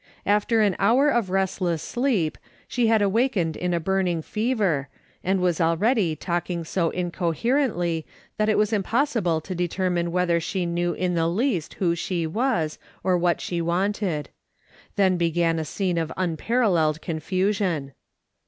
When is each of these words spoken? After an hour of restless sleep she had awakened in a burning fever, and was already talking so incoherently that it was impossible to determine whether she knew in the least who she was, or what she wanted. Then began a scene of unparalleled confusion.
After 0.25 0.61
an 0.61 0.75
hour 0.79 1.09
of 1.11 1.29
restless 1.29 1.83
sleep 1.83 2.39
she 2.67 2.87
had 2.87 3.03
awakened 3.03 3.55
in 3.55 3.71
a 3.71 3.79
burning 3.79 4.23
fever, 4.23 4.89
and 5.23 5.39
was 5.39 5.61
already 5.61 6.15
talking 6.15 6.63
so 6.63 6.89
incoherently 6.89 8.07
that 8.37 8.49
it 8.49 8.57
was 8.57 8.73
impossible 8.73 9.39
to 9.41 9.53
determine 9.53 10.11
whether 10.11 10.39
she 10.39 10.65
knew 10.65 10.93
in 10.93 11.13
the 11.13 11.27
least 11.27 11.75
who 11.75 11.93
she 11.93 12.25
was, 12.25 12.79
or 13.03 13.15
what 13.15 13.39
she 13.41 13.61
wanted. 13.61 14.29
Then 14.95 15.17
began 15.17 15.59
a 15.59 15.65
scene 15.65 15.99
of 15.99 16.11
unparalleled 16.17 16.99
confusion. 17.03 17.93